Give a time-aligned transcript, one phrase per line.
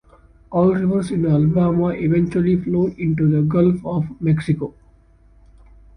[0.49, 4.73] All rivers in Alabama eventually flow into the Gulf of Mexico.